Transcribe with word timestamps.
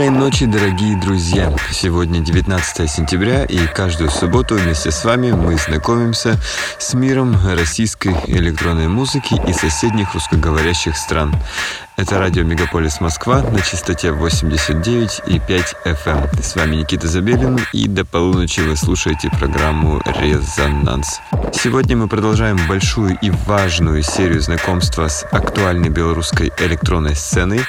Доброй 0.00 0.18
ночи, 0.18 0.46
дорогие 0.46 0.96
друзья! 0.96 1.54
Сегодня 1.70 2.20
19 2.20 2.90
сентября, 2.90 3.44
и 3.44 3.66
каждую 3.66 4.08
субботу 4.08 4.54
вместе 4.54 4.90
с 4.90 5.04
вами 5.04 5.32
мы 5.32 5.58
знакомимся 5.58 6.38
с 6.78 6.94
миром 6.94 7.36
российской 7.44 8.16
электронной 8.26 8.88
музыки 8.88 9.38
и 9.46 9.52
соседних 9.52 10.14
русскоговорящих 10.14 10.96
стран. 10.96 11.34
Это 12.00 12.18
радио 12.18 12.44
Мегаполис 12.44 12.98
Москва 13.02 13.42
на 13.42 13.60
частоте 13.60 14.08
89,5 14.08 15.20
FM. 15.84 16.30
Эм. 16.34 16.42
С 16.42 16.56
вами 16.56 16.76
Никита 16.76 17.06
Забелин, 17.06 17.58
и 17.74 17.86
до 17.86 18.06
полуночи 18.06 18.60
вы 18.60 18.74
слушаете 18.74 19.28
программу 19.28 20.00
«Резонанс». 20.06 21.20
Сегодня 21.52 21.98
мы 21.98 22.08
продолжаем 22.08 22.56
большую 22.66 23.18
и 23.20 23.28
важную 23.44 24.02
серию 24.02 24.40
знакомства 24.40 25.08
с 25.08 25.26
актуальной 25.30 25.90
белорусской 25.90 26.50
электронной 26.60 27.14
сценой. 27.14 27.60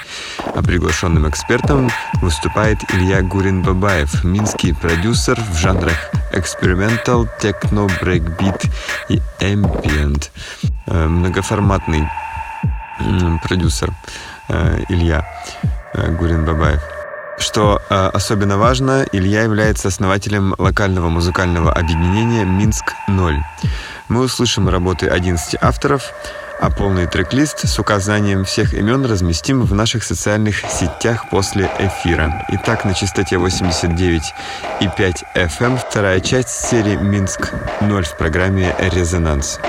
А 0.56 0.64
приглашенным 0.64 1.28
экспертом 1.28 1.92
выступает 2.22 2.78
Илья 2.94 3.24
Гурин-Бабаев, 3.24 4.24
минский 4.24 4.72
продюсер 4.72 5.38
в 5.42 5.58
жанрах 5.58 6.09
experimental, 6.31 7.28
техно, 7.42 7.90
брейкбит 8.00 8.64
и 9.09 9.22
ambient. 9.42 10.30
Э, 10.86 11.08
многоформатный 11.08 12.08
продюсер 13.44 13.94
э, 14.49 14.83
Илья 14.89 15.25
э, 15.94 16.11
Гурин-Бабаев. 16.11 16.81
Что 17.38 17.81
э, 17.89 18.09
особенно 18.13 18.57
важно, 18.57 19.05
Илья 19.11 19.44
является 19.44 19.88
основателем 19.88 20.53
локального 20.57 21.09
музыкального 21.09 21.73
объединения 21.73 22.45
«Минск-0». 22.45 23.38
Мы 24.09 24.22
услышим 24.22 24.69
работы 24.69 25.07
11 25.07 25.55
авторов, 25.61 26.13
а 26.59 26.69
полный 26.69 27.07
трек-лист 27.07 27.67
с 27.67 27.79
указанием 27.79 28.45
всех 28.45 28.75
имен 28.75 29.03
разместим 29.06 29.63
в 29.63 29.73
наших 29.73 30.03
социальных 30.03 30.59
сетях 30.69 31.29
после 31.29 31.72
эфира. 31.79 32.45
Итак, 32.50 32.85
на 32.85 32.94
частоте 32.94 33.38
89,5 33.38 35.16
FM 35.34 35.78
вторая 35.78 36.19
часть 36.19 36.50
серии 36.50 36.97
«Минск-0» 36.97 38.03
в 38.03 38.17
программе 38.17 38.75
«Резонанс». 38.78 39.59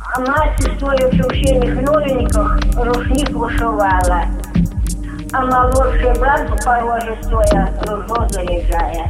А 0.00 0.20
мать, 0.20 0.60
стоячи 0.60 1.22
в 1.22 1.34
синих 1.34 1.80
новеньках, 1.82 2.58
рушник 2.74 3.30
вышивала. 3.30 4.24
А 5.32 5.44
молодший 5.44 6.18
брат 6.18 6.50
в 6.50 6.64
пороже 6.64 7.16
стоя 7.22 7.72
ружо 7.86 8.26
заряжая. 8.30 9.08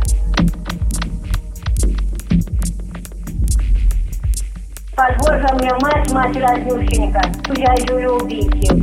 Подвожа 4.94 5.54
мне 5.54 5.72
мать, 5.80 6.12
мать 6.12 6.36
разнюшенька, 6.36 7.22
дядю 7.54 8.16
убийцы. 8.16 8.74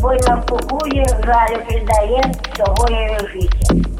Больно 0.00 0.36
в 0.36 0.46
кукуе, 0.46 1.06
жалю 1.24 1.64
передает, 1.68 2.36
что 2.54 2.74
воля 2.78 3.18
лежите. 3.20 3.99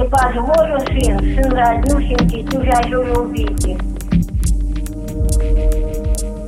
Не 0.00 0.08
позволю, 0.08 0.80
сын, 0.80 1.18
сын 1.18 1.52
роднюшенький, 1.52 2.42
ту 2.46 2.62
убийцы. 3.20 3.76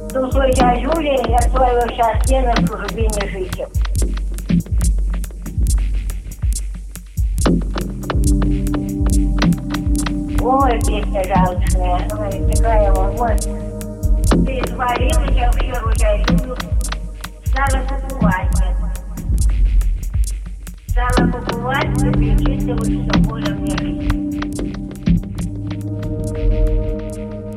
Ту 0.08 0.32
свой 0.32 0.50
дядюли, 0.52 1.20
я 1.28 1.38
твою 1.50 1.82
счастье 1.90 2.40
на 2.40 2.66
службе 2.66 3.08
не 3.08 3.28
жить. 3.28 3.60
Ой, 10.40 10.80
песня 10.86 11.22
жалостная, 11.24 12.00
ой, 12.18 12.54
такая 12.54 12.90
вот, 12.94 13.18
вот. 13.18 13.40
Перетворилась 14.46 15.36
я 15.36 15.50
в 15.50 15.60
серую 15.60 15.94
дядю, 15.96 16.56
стала 17.44 17.84
покупать. 17.86 18.71
Стала 20.92 21.26
что 22.84 23.18
более 23.20 23.54
мне 23.54 23.76
жизнь. 23.78 24.28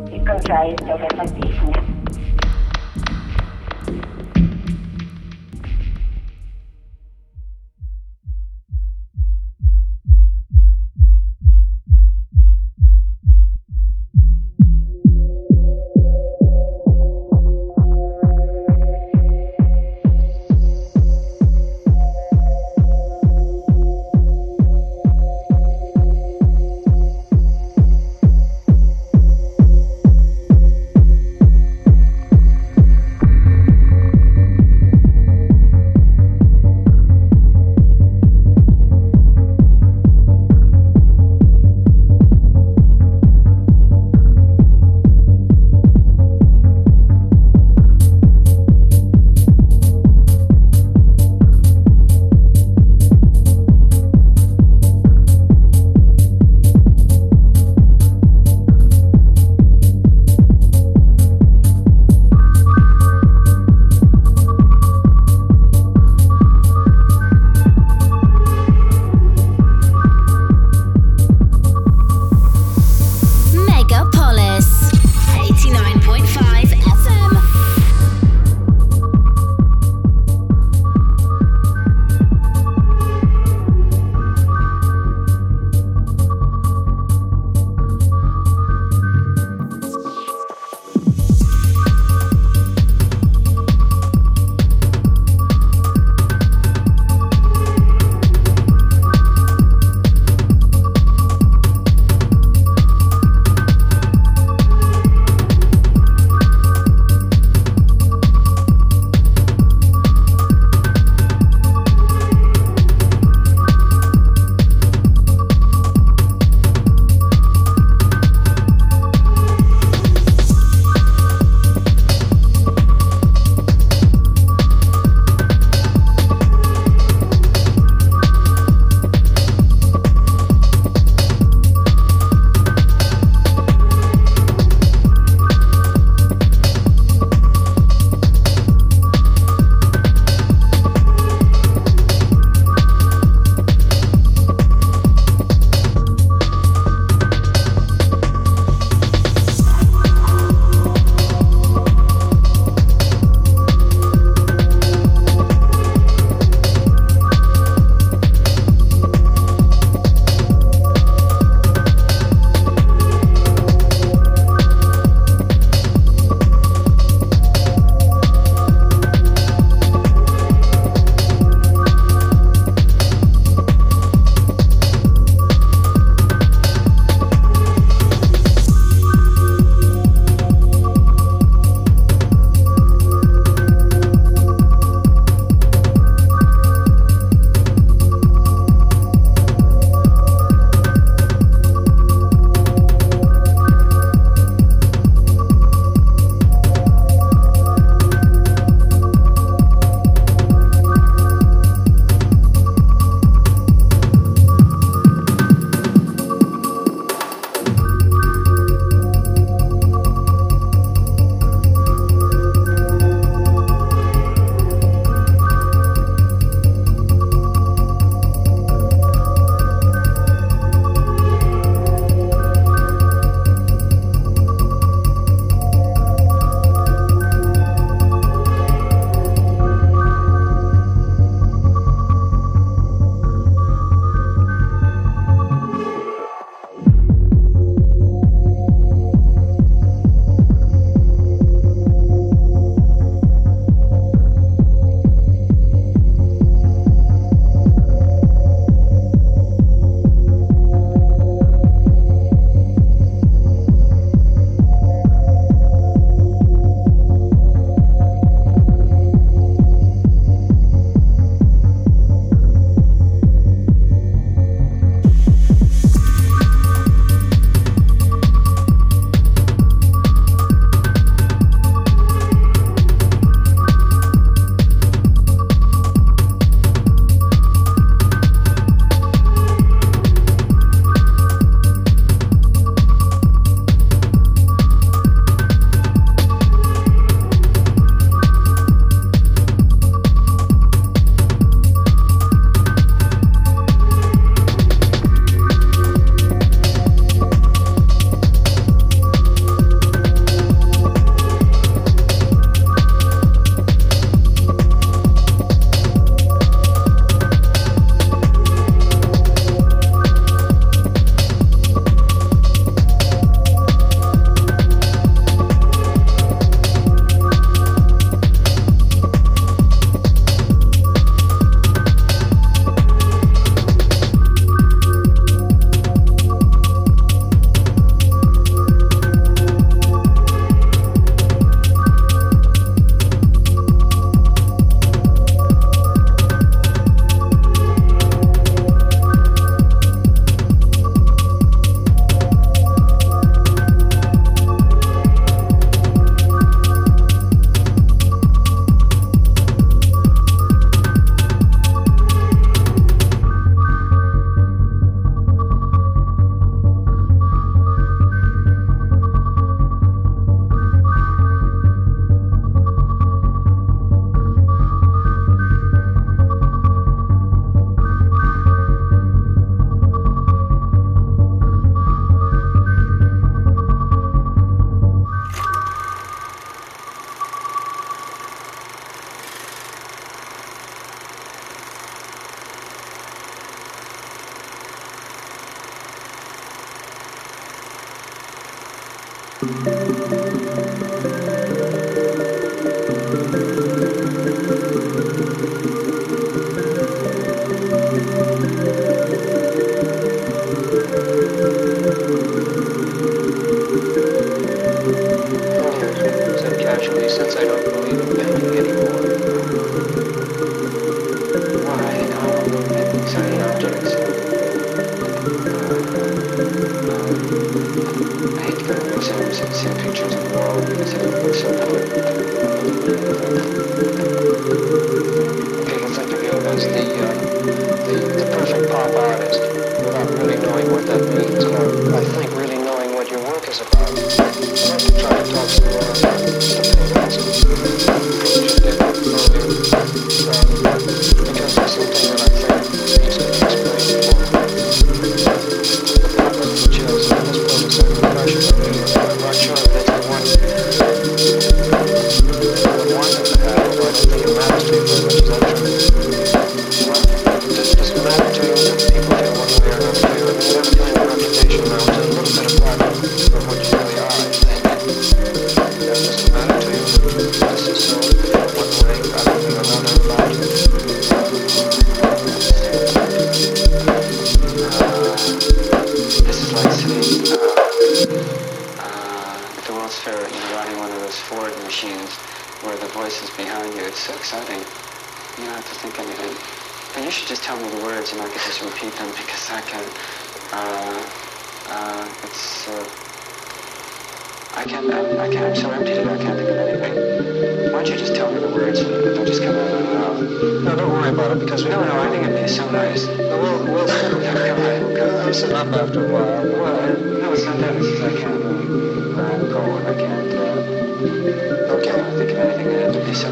И 0.09 0.25
кончается 0.25 0.85
эта 0.85 1.35
песня. 1.35 1.84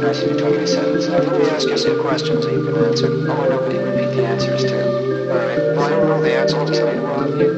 nice 0.02 0.22
in 0.22 0.36
a 0.36 0.40
20 0.40 0.68
sentence. 0.68 1.08
Now, 1.08 1.20
let 1.20 1.40
me 1.40 1.50
ask 1.50 1.68
you 1.68 1.78
some 1.78 2.02
questions 2.02 2.46
that 2.46 2.54
you 2.54 2.66
can 2.66 2.76
answer. 2.76 3.08
Oh, 3.08 3.42
and 3.42 3.50
nobody 3.50 3.78
repeat 3.78 4.16
the 4.16 4.26
answers 4.26 4.64
to. 4.64 5.30
Alright. 5.30 5.60
Well, 5.76 5.82
I 5.82 5.90
don't 5.90 6.08
know 6.08 6.22
the 6.22 6.34
answers 6.34 6.72
to 6.72 6.90
any 6.90 7.00
one 7.00 7.34
of 7.34 7.40
you. 7.40 7.52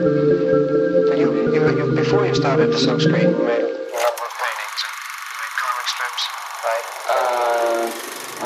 you, 1.18 1.54
you, 1.54 1.78
you 1.78 1.96
before 1.96 2.26
you 2.26 2.36
started 2.36 2.72
the 2.72 2.78
silk 2.78 3.02
screen, 3.02 3.32
you 3.32 3.44
made 3.44 3.65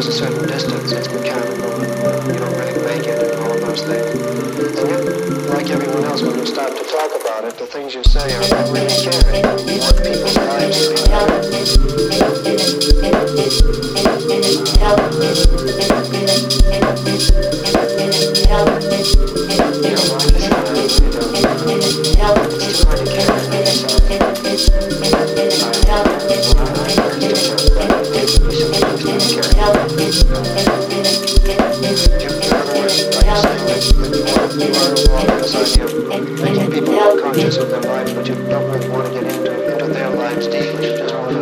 has 0.00 0.08
a 0.08 0.12
certain 0.12 0.48
distance, 0.48 0.92
it's 0.92 1.12
mechanical, 1.12 1.68
you 2.32 2.38
don't 2.38 2.56
really 2.56 2.82
make 2.86 3.06
it, 3.06 3.20
and 3.20 3.38
all 3.38 3.52
of 3.52 3.60
those 3.60 3.82
things. 3.82 4.16
And 4.78 4.88
yet, 4.88 5.04
like 5.50 5.68
everyone 5.68 6.04
else, 6.04 6.22
when 6.22 6.38
you 6.38 6.46
start 6.46 6.74
to 6.74 6.82
talk 6.84 7.20
about 7.20 7.44
it, 7.44 7.58
the 7.58 7.66
things 7.66 7.94
you 7.94 8.02
say 8.04 8.34
are 8.34 8.48
not 8.48 8.72
really 8.72 8.88
caring. 8.88 9.44
You 9.68 9.78
want 9.78 9.98
people's 9.98 10.36
lives 10.38 10.88
to 10.88 11.04
be 14.14 14.19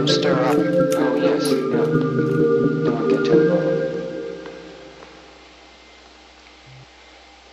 stir 0.09 0.33
up. 0.43 0.57
Oh, 0.57 1.17
yes 1.17 2.38
not 2.91 3.09
get. 3.11 3.19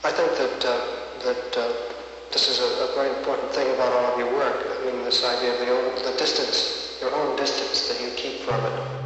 I 0.06 0.12
think 0.12 0.32
that, 0.38 0.65
uh, 0.65 0.86
that 1.26 1.58
uh, 1.58 1.74
this 2.32 2.48
is 2.48 2.60
a, 2.60 2.91
a, 2.91 2.95
very 2.95 3.10
important 3.17 3.52
thing 3.52 3.74
about 3.74 3.91
all 3.91 4.13
of 4.13 4.19
your 4.19 4.32
work. 4.34 4.65
I 4.69 4.86
mean, 4.86 5.04
this 5.04 5.26
idea 5.26 5.54
of 5.54 5.60
the, 5.60 6.12
the 6.12 6.17
distance, 6.17 7.00
your 7.02 7.13
own 7.15 7.36
distance 7.36 7.88
that 7.89 8.00
you 8.00 8.12
keep 8.15 8.41
from 8.41 8.63
it. 8.65 9.04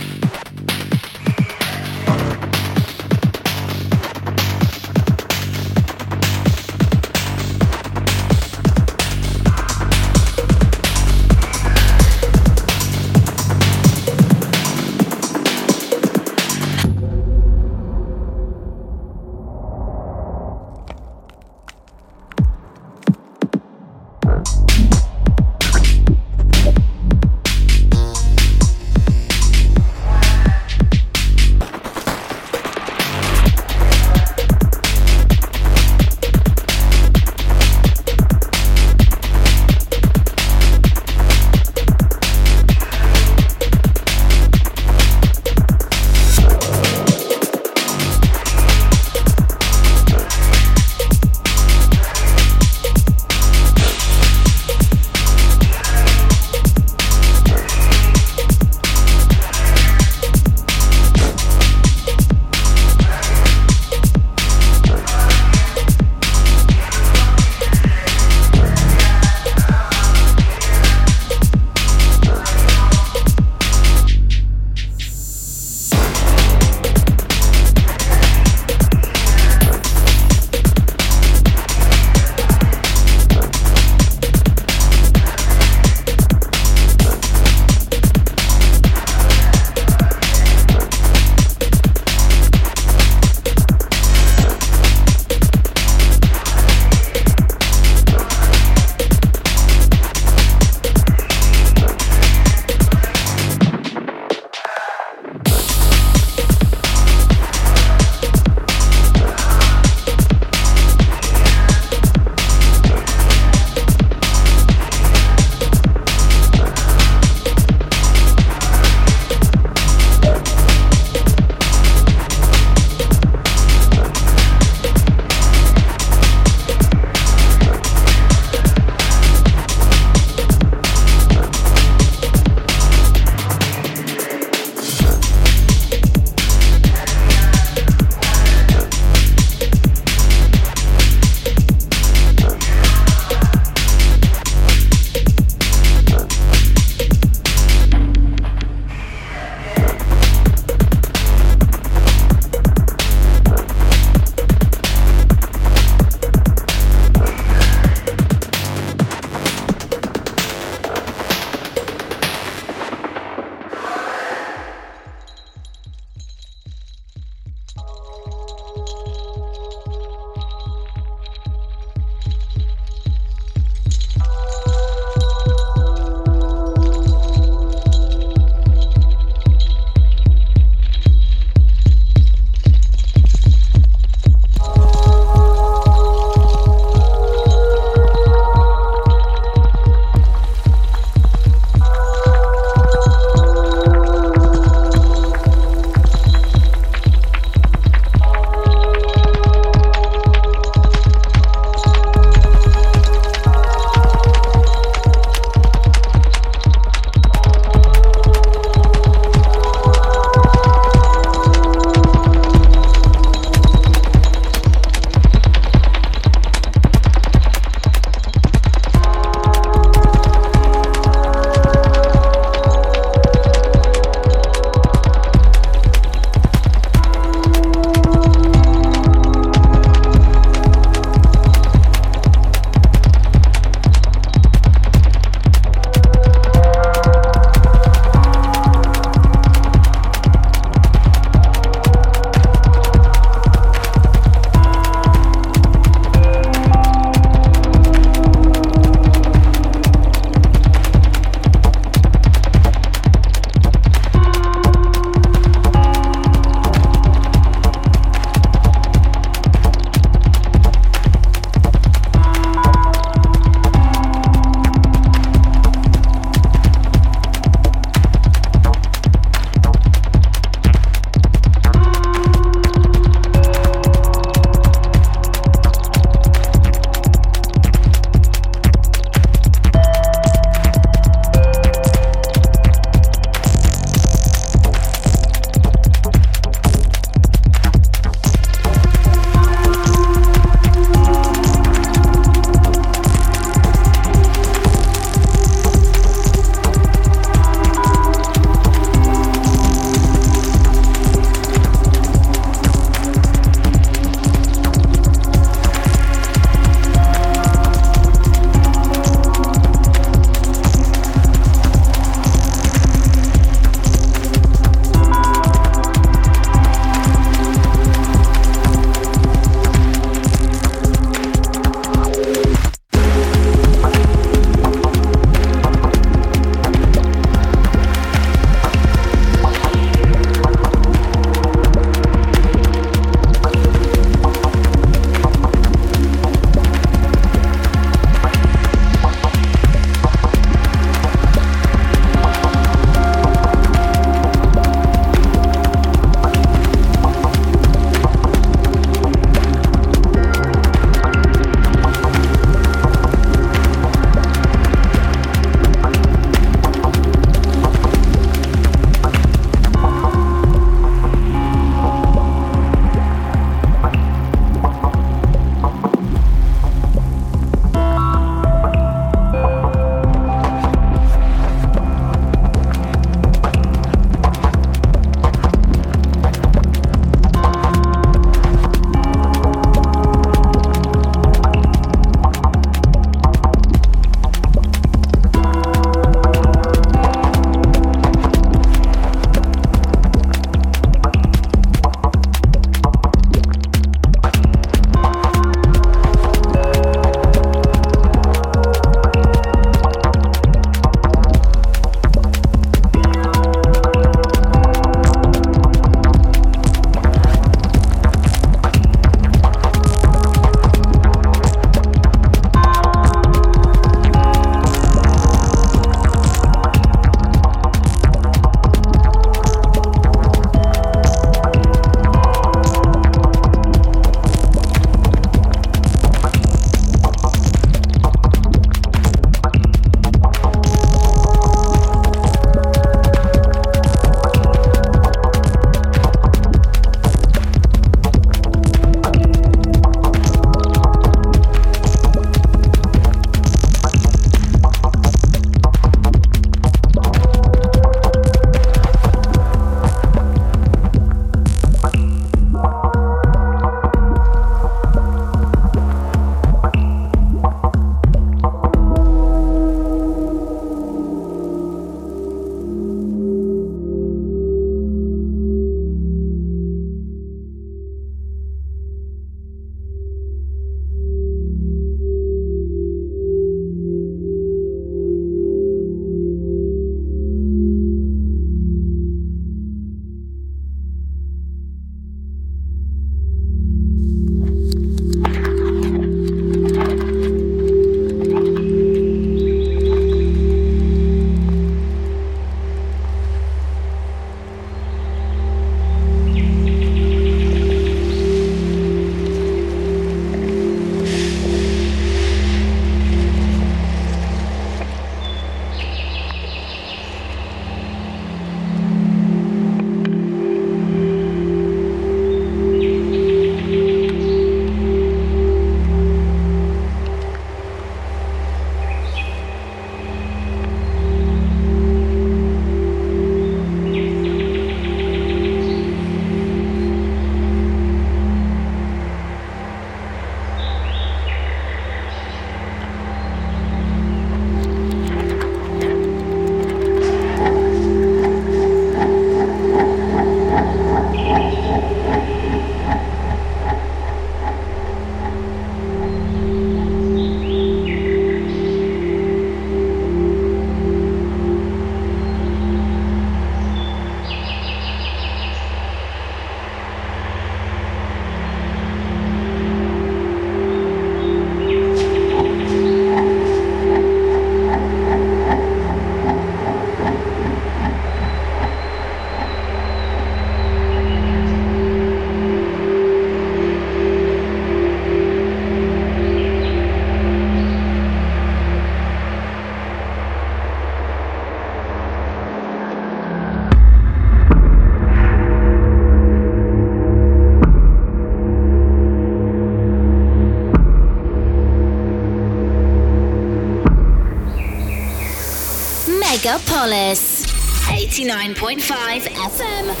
Megapolis 596.81 597.45
89.5 597.89 599.29
FM. 599.29 600.00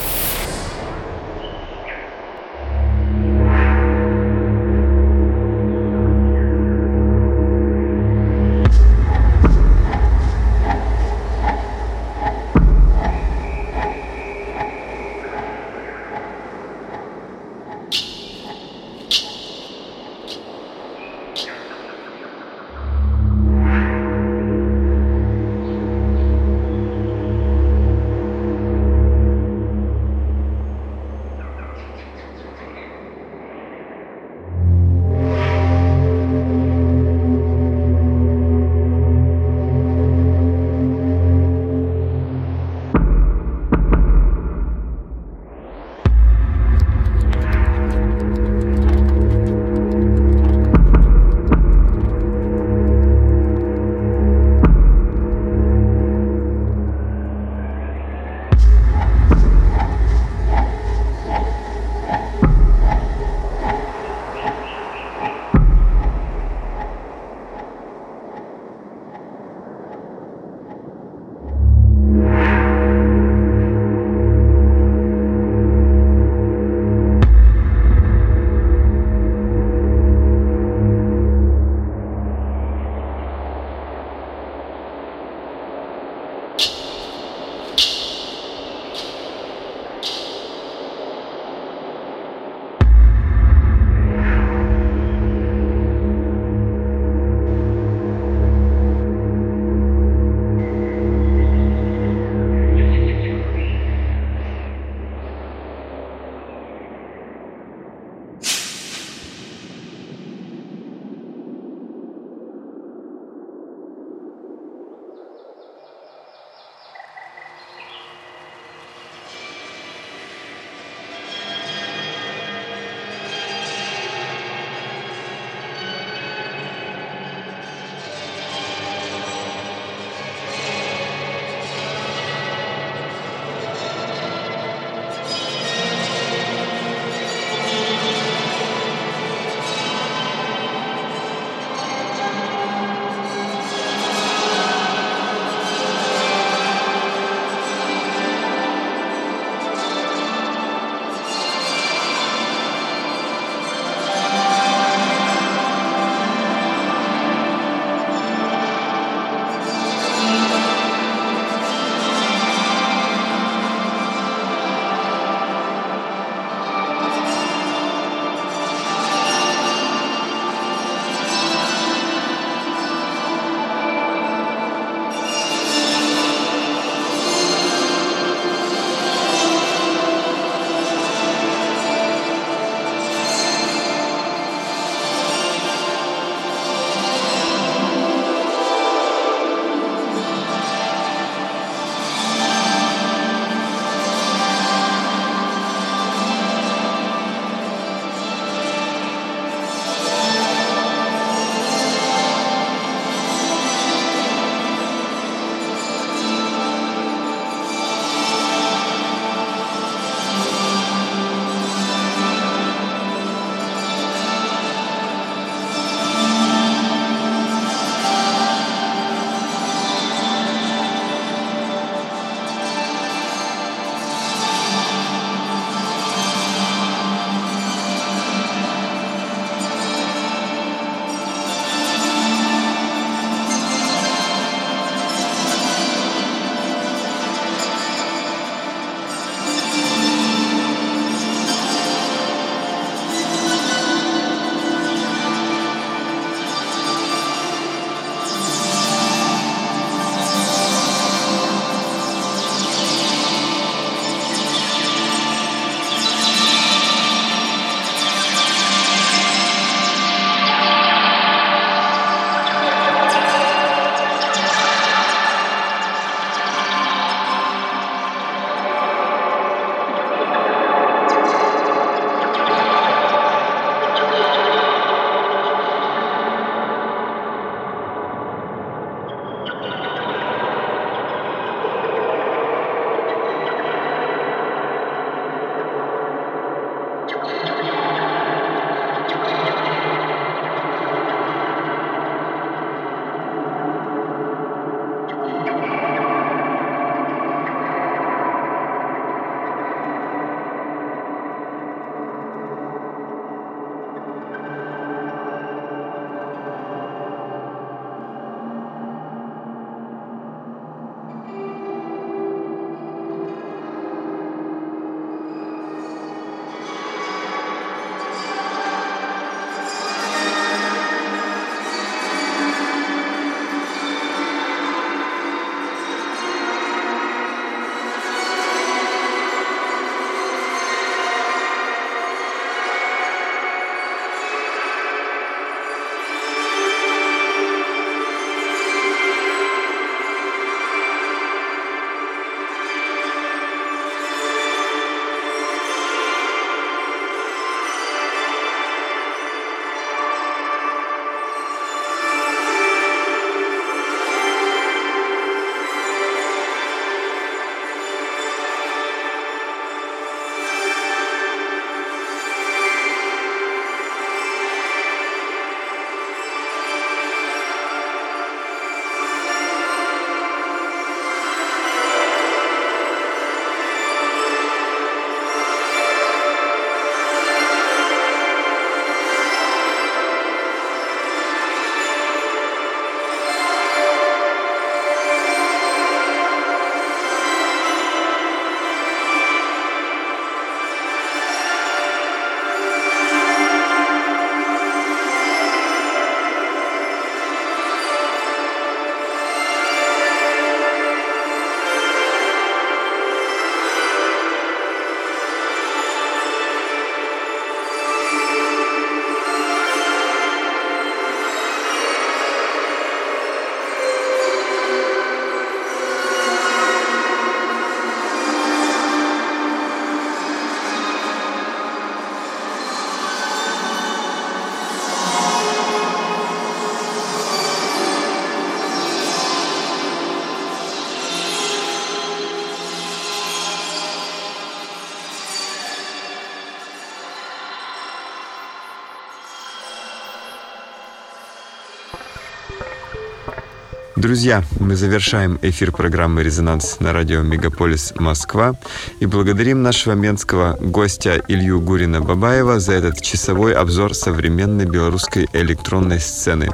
Друзья, 444.01 444.43
мы 444.59 444.75
завершаем 444.75 445.37
эфир 445.43 445.71
программы 445.71 446.23
«Резонанс» 446.23 446.79
на 446.79 446.91
радио 446.91 447.21
«Мегаполис 447.21 447.93
Москва» 447.99 448.55
и 448.99 449.05
благодарим 449.05 449.61
нашего 449.61 449.93
менского 449.93 450.57
гостя 450.59 451.21
Илью 451.27 451.61
Гурина-Бабаева 451.61 452.59
за 452.59 452.73
этот 452.73 452.99
часовой 452.99 453.53
обзор 453.53 453.93
современной 453.93 454.65
белорусской 454.65 455.29
электронной 455.33 455.99
сцены. 455.99 456.49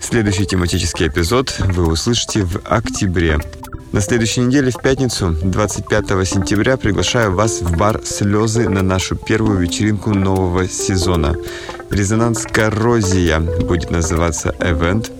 Следующий 0.00 0.46
тематический 0.46 1.06
эпизод 1.06 1.60
вы 1.60 1.86
услышите 1.86 2.42
в 2.42 2.60
октябре. 2.64 3.38
На 3.92 4.00
следующей 4.00 4.40
неделе, 4.40 4.72
в 4.72 4.82
пятницу, 4.82 5.36
25 5.44 6.08
сентября, 6.26 6.76
приглашаю 6.76 7.32
вас 7.32 7.60
в 7.60 7.76
бар 7.76 8.00
«Слезы» 8.04 8.68
на 8.68 8.82
нашу 8.82 9.14
первую 9.14 9.58
вечеринку 9.58 10.10
нового 10.10 10.66
сезона. 10.66 11.36
«Резонанс 11.88 12.46
Коррозия» 12.50 13.38
будет 13.38 13.92
называться 13.92 14.56
«Эвент» 14.58 15.12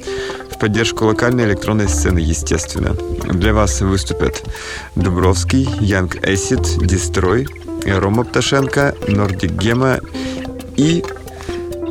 поддержку 0.60 1.06
локальной 1.06 1.44
электронной 1.44 1.88
сцены, 1.88 2.18
естественно. 2.18 2.94
Для 3.24 3.54
вас 3.54 3.80
выступят 3.80 4.44
Дубровский, 4.94 5.68
Янг 5.80 6.16
Эсид, 6.22 6.86
Дестрой, 6.86 7.48
Рома 7.86 8.24
Пташенко, 8.24 8.94
Нордик 9.08 9.52
Гема 9.52 10.00
и 10.76 11.02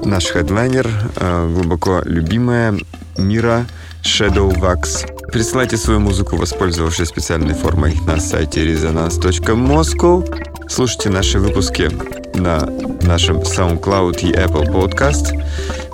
наш 0.05 0.27
хедлайнер, 0.27 0.87
э, 1.15 1.53
глубоко 1.53 2.01
любимая 2.05 2.77
Мира 3.17 3.65
Shadow 4.03 4.55
Wax. 4.55 5.31
Присылайте 5.31 5.77
свою 5.77 5.99
музыку, 5.99 6.37
воспользовавшись 6.37 7.09
специальной 7.09 7.53
формой 7.53 7.97
на 8.05 8.19
сайте 8.19 8.65
resonance.moscow. 8.65 10.25
Слушайте 10.69 11.09
наши 11.09 11.39
выпуски 11.39 11.89
на 12.35 12.65
нашем 13.01 13.39
SoundCloud 13.39 14.21
и 14.21 14.31
Apple 14.31 14.71
Podcast. 14.71 15.33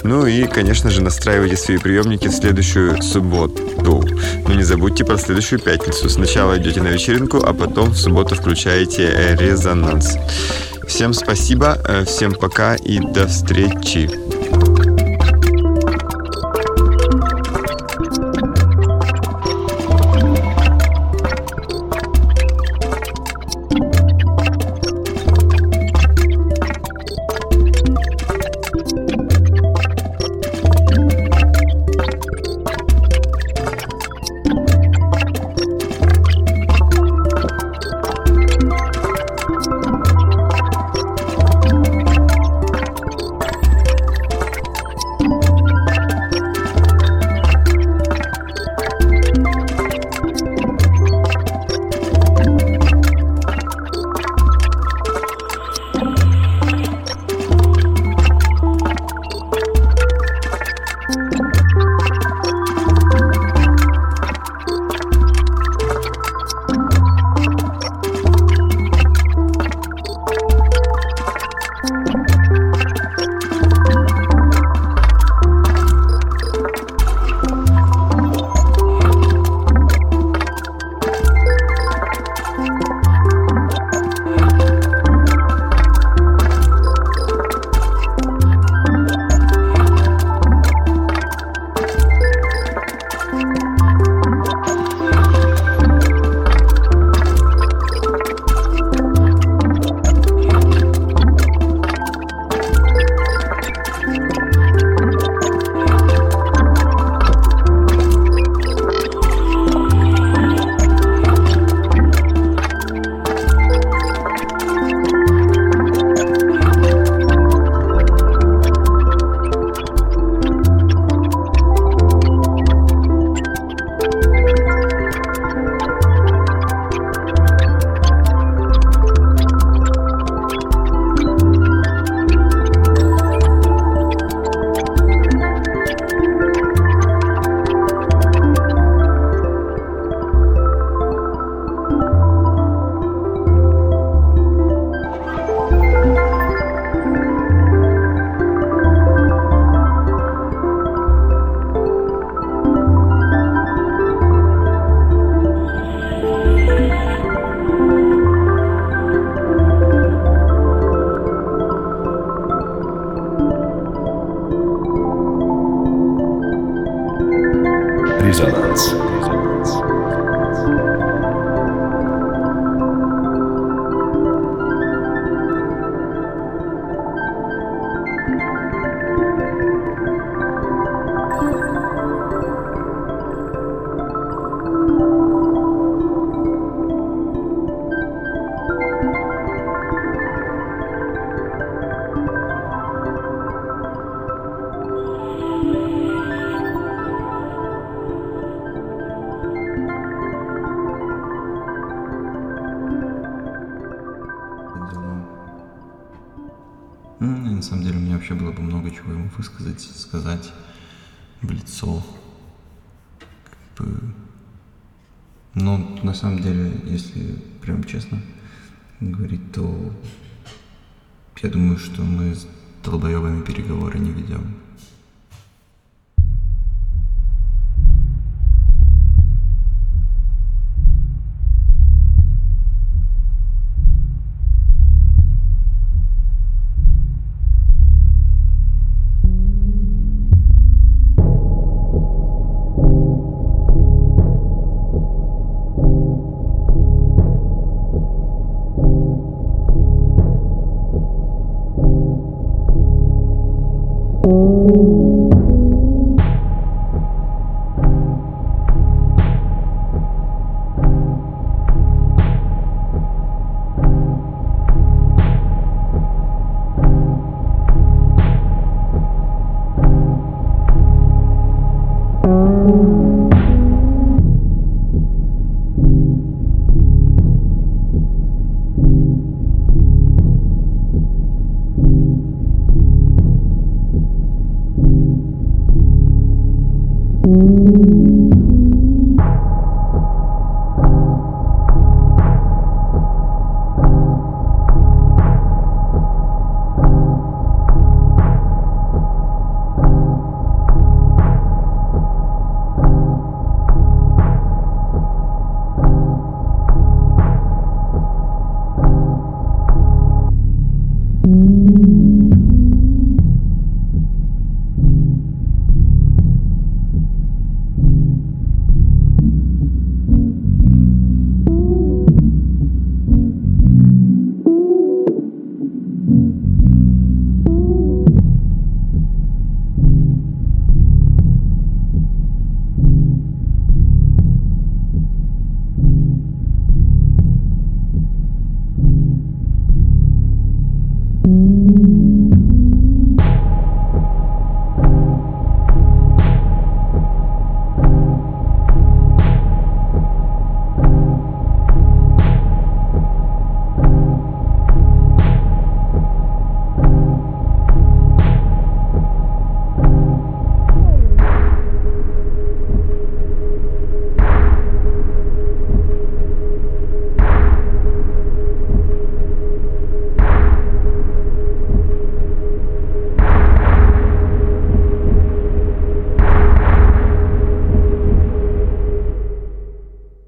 Ну 0.08 0.28
и, 0.28 0.46
конечно 0.46 0.92
же, 0.92 1.02
настраивайте 1.02 1.58
свои 1.58 1.80
приемники 1.80 2.28
в 2.28 2.32
следующую 2.32 3.02
субботу. 3.02 4.04
Но 4.48 4.54
не 4.54 4.62
забудьте 4.62 5.04
про 5.04 5.18
следующую 5.18 5.60
пятницу. 5.60 6.08
Сначала 6.10 6.60
идете 6.60 6.80
на 6.84 6.90
вечеринку, 6.90 7.44
а 7.44 7.54
потом 7.54 7.90
в 7.90 7.98
субботу 7.98 8.36
включаете 8.36 9.36
резонанс. 9.40 10.16
Всем 10.88 11.12
спасибо, 11.12 11.80
э, 11.88 12.06
всем 12.06 12.34
пока 12.34 12.76
и 12.76 13.00
до 13.00 13.26
встречи. 13.26 14.35